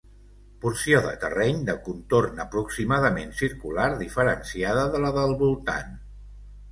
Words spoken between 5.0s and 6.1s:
la del voltant.